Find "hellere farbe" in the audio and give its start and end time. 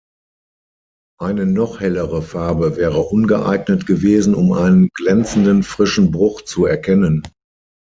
1.79-2.75